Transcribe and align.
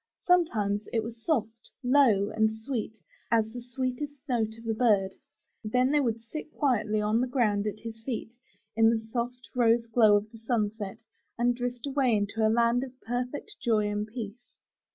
Sometimes 0.23 0.87
it 0.91 1.03
was 1.03 1.23
soft, 1.23 1.69
low 1.83 2.31
and 2.31 2.49
sweet 2.63 2.97
as 3.29 3.53
the 3.53 3.61
sweetest 3.61 4.27
note 4.27 4.57
of 4.57 4.65
a 4.65 4.73
bird; 4.73 5.13
then 5.63 5.91
they 5.91 5.99
would 5.99 6.19
sit 6.19 6.51
quietly 6.51 6.99
on 6.99 7.21
the 7.21 7.27
ground 7.27 7.67
at 7.67 7.81
his 7.81 8.01
feet, 8.01 8.33
in 8.75 8.89
the 8.89 8.95
352 8.95 8.95
UP 8.95 8.95
ONE 8.95 8.95
PAIR 8.95 8.95
OF 8.95 9.01
STAIRS 9.03 9.13
soft 9.13 9.55
rose 9.55 9.87
glow 9.93 10.15
of 10.15 10.31
the 10.31 10.39
sunset, 10.39 10.97
and 11.37 11.55
drift 11.55 11.85
away 11.85 12.15
into 12.15 12.43
a 12.43 12.49
land 12.49 12.83
of 12.83 12.99
perfect 13.01 13.55
joy 13.61 13.87
and 13.91 14.07
peace. 14.07 14.47